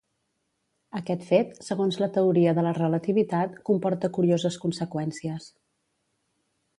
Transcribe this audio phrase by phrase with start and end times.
[0.99, 5.47] Aquest fet, segons la teoria de la relativitat, comporta curioses conseqüències.